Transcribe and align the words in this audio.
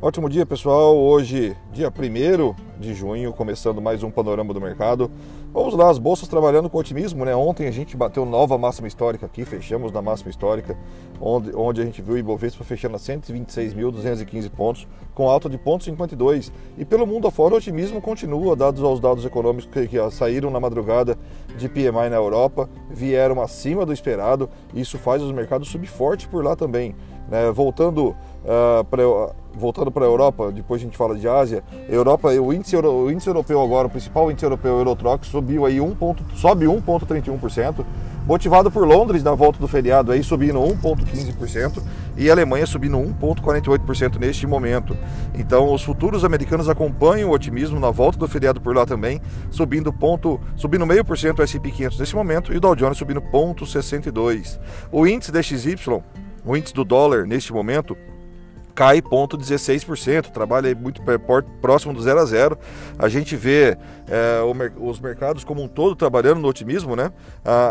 Ótimo 0.00 0.28
dia, 0.30 0.46
pessoal. 0.46 0.96
Hoje, 0.96 1.56
dia 1.72 1.88
1 1.88 2.67
de 2.78 2.94
junho, 2.94 3.32
começando 3.32 3.82
mais 3.82 4.02
um 4.02 4.10
panorama 4.10 4.54
do 4.54 4.60
mercado. 4.60 5.10
Vamos 5.52 5.74
lá, 5.74 5.90
as 5.90 5.98
bolsas 5.98 6.28
trabalhando 6.28 6.70
com 6.70 6.78
otimismo, 6.78 7.24
né? 7.24 7.34
Ontem 7.34 7.66
a 7.66 7.70
gente 7.70 7.96
bateu 7.96 8.24
nova 8.24 8.56
máxima 8.56 8.86
histórica 8.86 9.26
aqui, 9.26 9.44
fechamos 9.44 9.90
na 9.90 10.00
máxima 10.00 10.30
histórica, 10.30 10.76
onde, 11.20 11.54
onde 11.54 11.80
a 11.80 11.84
gente 11.84 12.00
viu 12.00 12.14
o 12.14 12.18
Ibovespa 12.18 12.62
fechando 12.62 12.96
a 12.96 12.98
126.215 12.98 14.50
pontos, 14.50 14.86
com 15.14 15.28
alta 15.28 15.48
de 15.48 15.58
0,52. 15.58 16.52
E 16.76 16.84
pelo 16.84 17.06
mundo 17.06 17.26
afora, 17.26 17.54
o 17.54 17.56
otimismo 17.56 18.00
continua, 18.00 18.54
dados 18.54 18.82
aos 18.82 19.00
dados 19.00 19.24
econômicos 19.24 19.68
que, 19.70 19.88
que 19.88 20.10
saíram 20.10 20.50
na 20.50 20.60
madrugada 20.60 21.18
de 21.56 21.68
PMI 21.68 22.08
na 22.10 22.16
Europa, 22.16 22.68
vieram 22.90 23.42
acima 23.42 23.84
do 23.84 23.92
esperado. 23.92 24.48
Isso 24.72 24.98
faz 24.98 25.22
os 25.22 25.32
mercados 25.32 25.68
subir 25.68 25.88
forte 25.88 26.28
por 26.28 26.44
lá 26.44 26.54
também. 26.54 26.94
Né? 27.28 27.50
Voltando 27.50 28.08
uh, 28.08 28.16
ah, 28.80 28.84
para 28.84 29.02
voltando 29.58 29.90
para 29.90 30.04
a 30.04 30.08
Europa, 30.08 30.52
depois 30.52 30.80
a 30.80 30.84
gente 30.84 30.96
fala 30.96 31.16
de 31.16 31.28
Ásia, 31.28 31.64
Europa, 31.88 32.28
o 32.28 32.52
índice, 32.52 32.67
o 32.76 33.10
índice 33.10 33.28
europeu 33.28 33.62
agora, 33.62 33.86
o 33.86 33.90
principal 33.90 34.30
índice 34.30 34.44
europeu, 34.44 34.78
Eurotrox, 34.78 35.28
subiu 35.28 35.64
aí 35.64 35.80
1 35.80 35.94
ponto, 35.94 36.24
sobe 36.34 36.66
1,31%, 36.66 37.84
motivado 38.26 38.70
por 38.70 38.86
Londres 38.86 39.22
na 39.22 39.34
volta 39.34 39.58
do 39.58 39.66
feriado 39.66 40.12
aí 40.12 40.22
subindo 40.22 40.58
1,15% 40.58 41.82
e 42.16 42.28
a 42.28 42.32
Alemanha 42.32 42.66
subindo 42.66 42.98
1,48% 42.98 44.18
neste 44.18 44.46
momento. 44.46 44.96
Então 45.34 45.72
os 45.72 45.82
futuros 45.82 46.24
americanos 46.24 46.68
acompanham 46.68 47.30
o 47.30 47.32
otimismo 47.32 47.80
na 47.80 47.90
volta 47.90 48.18
do 48.18 48.28
feriado 48.28 48.60
por 48.60 48.76
lá 48.76 48.84
também, 48.84 49.20
subindo 49.50 49.92
ponto, 49.92 50.38
subindo 50.56 50.84
meio 50.84 51.04
por 51.04 51.16
cento 51.16 51.38
o 51.38 51.42
S&P 51.42 51.70
500 51.70 51.98
nesse 51.98 52.14
momento 52.14 52.52
e 52.52 52.56
o 52.56 52.60
Dow 52.60 52.74
Jones 52.76 52.98
subindo 52.98 53.22
0,62. 53.22 54.58
O 54.92 55.06
índice 55.06 55.32
DXY, 55.32 56.02
o 56.44 56.56
índice 56.56 56.74
do 56.74 56.84
dólar 56.84 57.26
neste 57.26 57.52
momento 57.52 57.96
cai 58.78 59.02
0,16%, 59.02 60.30
trabalha 60.30 60.72
muito 60.72 61.02
próximo 61.60 61.92
do 61.92 62.00
zero 62.00 62.20
a 62.20 62.24
zero. 62.24 62.56
A 62.96 63.08
gente 63.08 63.34
vê 63.34 63.76
é, 64.06 64.38
os 64.78 65.00
mercados 65.00 65.42
como 65.42 65.60
um 65.60 65.66
todo 65.66 65.96
trabalhando 65.96 66.38
no 66.38 66.46
otimismo, 66.46 66.94
né? 66.94 67.10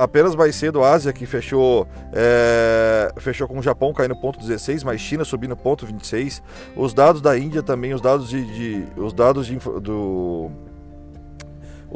Apenas 0.00 0.34
mais 0.34 0.56
cedo 0.56 0.82
a 0.82 0.92
Ásia 0.92 1.12
que 1.12 1.26
fechou, 1.26 1.86
é, 2.10 3.12
fechou 3.18 3.46
com 3.46 3.58
o 3.58 3.62
Japão 3.62 3.92
caindo 3.92 4.16
0,16, 4.16 4.82
mas 4.82 4.98
China 4.98 5.26
subindo 5.26 5.54
0,26. 5.54 6.40
Os 6.74 6.94
dados 6.94 7.20
da 7.20 7.36
Índia 7.38 7.62
também, 7.62 7.92
os 7.92 8.00
dados 8.00 8.26
de, 8.26 8.42
de 8.42 8.86
os 8.96 9.12
dados 9.12 9.46
de, 9.46 9.56
do 9.56 10.50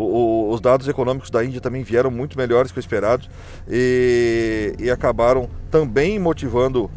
os 0.00 0.60
dados 0.60 0.86
econômicos 0.86 1.28
da 1.28 1.42
Índia 1.42 1.60
também 1.60 1.82
vieram 1.82 2.10
muito 2.10 2.38
melhores 2.38 2.70
que 2.70 2.78
o 2.78 2.80
esperado 2.80 3.27
e, 3.69 4.77
e 4.78 4.91
acabaram 4.91 5.48
também 5.72 6.20
motivando 6.20 6.88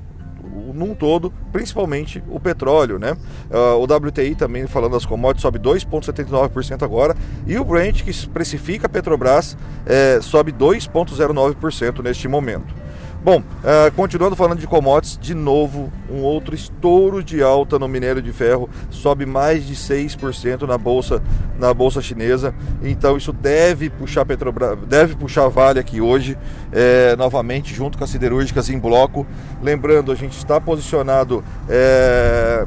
num 0.73 0.93
todo, 0.93 1.33
principalmente 1.51 2.23
o 2.29 2.39
petróleo, 2.39 2.99
né? 2.99 3.17
Uh, 3.49 3.77
o 3.77 3.83
WTI 3.83 4.35
também, 4.35 4.67
falando 4.67 4.93
das 4.93 5.05
commodities, 5.05 5.41
sobe 5.41 5.59
2,79% 5.59 6.83
agora 6.83 7.15
e 7.47 7.57
o 7.57 7.63
Brent, 7.63 8.03
que 8.03 8.27
precifica 8.27 8.87
a 8.87 8.89
Petrobras, 8.89 9.57
é, 9.85 10.19
sobe 10.21 10.51
2,09% 10.51 12.03
neste 12.03 12.27
momento. 12.27 12.80
Bom, 13.23 13.37
uh, 13.37 13.91
continuando 13.95 14.35
falando 14.35 14.57
de 14.57 14.65
commodities, 14.65 15.15
de 15.15 15.35
novo, 15.35 15.93
um 16.09 16.23
outro 16.23 16.55
estouro 16.55 17.23
de 17.23 17.43
alta 17.43 17.77
no 17.77 17.87
minério 17.87 18.19
de 18.19 18.33
ferro, 18.33 18.67
sobe 18.89 19.27
mais 19.27 19.63
de 19.63 19.75
6% 19.75 20.63
na 20.63 20.75
bolsa, 20.75 21.21
na 21.59 21.71
bolsa 21.71 22.01
chinesa. 22.01 22.51
Então 22.81 23.15
isso 23.15 23.31
deve 23.31 23.91
puxar 23.91 24.25
Petrobras, 24.25 24.75
deve 24.87 25.15
puxar 25.15 25.47
Vale 25.49 25.79
aqui 25.79 26.01
hoje, 26.01 26.35
é, 26.71 27.15
novamente 27.15 27.75
junto 27.75 27.95
com 27.95 28.03
as 28.03 28.09
siderúrgicas 28.09 28.71
em 28.71 28.79
bloco. 28.79 29.27
Lembrando, 29.61 30.11
a 30.11 30.15
gente 30.15 30.35
está 30.35 30.59
posicionado 30.59 31.43
é, 31.69 32.65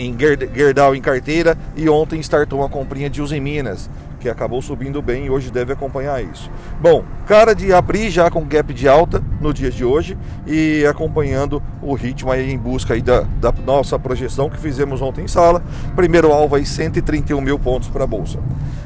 em 0.00 0.16
Gerdau 0.18 0.94
em 0.94 1.00
carteira 1.00 1.56
e 1.76 1.88
ontem 1.88 2.20
startou 2.20 2.60
uma 2.60 2.68
comprinha 2.68 3.10
de 3.10 3.20
Uzi 3.20 3.38
Minas 3.38 3.90
que 4.20 4.28
acabou 4.28 4.60
subindo 4.60 5.00
bem 5.00 5.26
e 5.26 5.30
hoje 5.30 5.50
deve 5.50 5.72
acompanhar 5.72 6.22
isso. 6.22 6.50
Bom, 6.78 7.02
cara 7.26 7.54
de 7.54 7.72
abrir 7.72 8.10
já 8.10 8.30
com 8.30 8.44
gap 8.44 8.72
de 8.72 8.86
alta 8.86 9.22
no 9.40 9.52
dia 9.52 9.70
de 9.70 9.84
hoje 9.84 10.16
e 10.46 10.84
acompanhando 10.84 11.62
o 11.82 11.94
ritmo 11.94 12.30
aí 12.30 12.52
em 12.52 12.58
busca 12.58 12.94
aí 12.94 13.00
da, 13.00 13.22
da 13.40 13.50
nossa 13.64 13.98
projeção 13.98 14.50
que 14.50 14.58
fizemos 14.58 15.00
ontem 15.00 15.24
em 15.24 15.28
sala. 15.28 15.62
Primeiro 15.96 16.30
alvo 16.32 16.56
aí 16.56 16.66
131 16.66 17.40
mil 17.40 17.58
pontos 17.58 17.88
para 17.88 18.04
a 18.04 18.06
bolsa. 18.06 18.38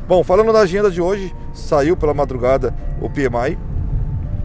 Bom, 0.06 0.22
falando 0.22 0.53
na 0.53 0.61
agenda 0.61 0.91
de 0.91 1.00
hoje, 1.00 1.34
saiu 1.53 1.97
pela 1.97 2.15
madrugada 2.15 2.72
o 3.00 3.11
PMI, 3.11 3.59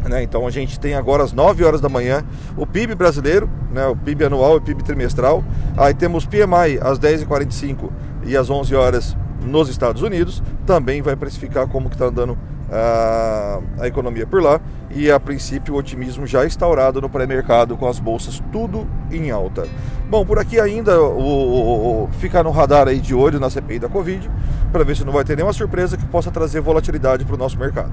né? 0.08 0.24
Então 0.24 0.46
a 0.46 0.52
gente 0.52 0.80
tem 0.80 0.94
agora 0.94 1.24
às 1.24 1.34
9 1.34 1.64
horas 1.64 1.82
da 1.82 1.90
manhã 1.90 2.24
o 2.56 2.66
PIB 2.66 2.96
brasileiro, 2.96 3.50
né? 3.72 3.86
o 3.88 3.96
PIB 3.96 4.26
anual 4.26 4.58
e 4.58 4.62
PIB 4.62 4.84
trimestral. 4.84 5.44
Aí 5.78 5.94
temos 5.94 6.26
PMI 6.26 6.80
às 6.82 7.00
10h45 7.00 7.90
e 8.26 8.38
às 8.38 8.50
11 8.50 8.76
horas 8.76 9.18
nos 9.46 9.70
Estados 9.70 10.02
Unidos, 10.02 10.44
também 10.66 11.02
vai 11.02 11.16
precificar 11.16 11.68
como 11.68 11.88
está 11.88 12.06
andando 12.06 12.38
a, 12.72 13.60
a, 13.80 13.88
economia 13.88 14.28
por 14.28 14.42
lá 14.42 14.62
e 14.92 15.10
a 15.10 15.20
princípio 15.20 15.74
o 15.74 15.78
otimismo 15.78 16.28
já 16.28 16.46
instaurado 16.46 17.02
no 17.02 17.10
pré-mercado 17.10 17.76
com 17.76 17.88
as 17.88 18.00
bolsas 18.00 18.42
tudo 18.52 18.88
em 19.12 19.32
alta. 19.32 19.68
Bom, 20.10 20.26
por 20.26 20.38
aqui 20.38 20.60
ainda 20.60 21.02
o, 21.02 21.20
o, 21.20 22.04
o, 22.04 22.10
ficar 22.20 22.44
no 22.44 22.52
radar 22.52 22.88
aí 22.88 23.00
de 23.00 23.16
olho 23.16 23.40
na 23.40 23.50
CPI 23.50 23.80
da 23.80 23.90
Covid 23.90 24.30
para 24.72 24.84
ver 24.84 24.96
se 24.96 25.04
não 25.04 25.14
vai 25.14 25.24
ter 25.24 25.36
nenhuma 25.36 25.54
surpresa 25.54 25.98
que 25.98 26.06
possa 26.06 26.32
trazer 26.32 26.62
volatilidade 26.62 27.26
para 27.26 27.36
o 27.36 27.38
nosso 27.38 27.58
mercado. 27.58 27.92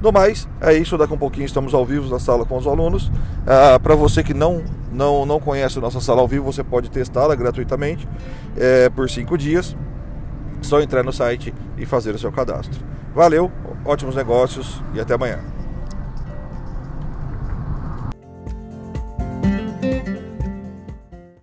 No 0.00 0.12
mais, 0.12 0.48
é 0.60 0.74
isso. 0.74 0.96
Daqui 0.96 1.12
um 1.12 1.18
pouquinho 1.18 1.46
estamos 1.46 1.74
ao 1.74 1.84
vivo 1.84 2.08
na 2.10 2.18
sala 2.18 2.44
com 2.44 2.56
os 2.56 2.66
alunos. 2.66 3.10
Ah, 3.46 3.78
para 3.80 3.94
você 3.94 4.22
que 4.22 4.32
não, 4.32 4.62
não, 4.92 5.26
não 5.26 5.40
conhece 5.40 5.78
a 5.78 5.80
nossa 5.80 6.00
sala 6.00 6.20
ao 6.20 6.28
vivo, 6.28 6.44
você 6.44 6.62
pode 6.62 6.90
testá-la 6.90 7.34
gratuitamente 7.34 8.08
é, 8.56 8.88
por 8.88 9.08
cinco 9.10 9.36
dias. 9.36 9.76
Só 10.62 10.80
entrar 10.80 11.02
no 11.02 11.12
site 11.12 11.54
e 11.76 11.86
fazer 11.86 12.14
o 12.14 12.18
seu 12.18 12.32
cadastro. 12.32 12.80
Valeu, 13.14 13.50
ótimos 13.84 14.14
negócios 14.14 14.82
e 14.94 15.00
até 15.00 15.14
amanhã. 15.14 15.57